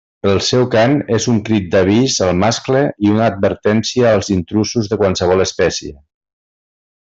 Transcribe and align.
El 0.29 0.39
seu 0.45 0.63
cant 0.75 0.95
és 1.17 1.27
un 1.33 1.41
crit 1.49 1.67
d'avís 1.75 2.15
al 2.29 2.33
mascle 2.45 2.81
i 3.09 3.13
una 3.17 3.27
advertència 3.35 4.15
als 4.21 4.33
intrusos 4.39 4.93
de 4.95 5.01
qualsevol 5.05 5.49
espècie. 5.49 5.97